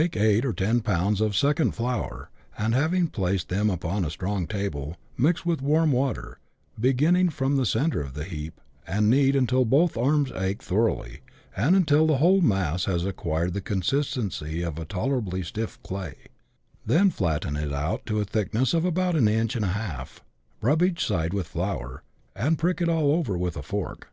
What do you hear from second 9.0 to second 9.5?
knead